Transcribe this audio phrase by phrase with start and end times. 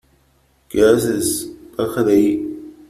[0.69, 1.47] ¿Qué haces?¡
[1.77, 2.57] baja de ahí!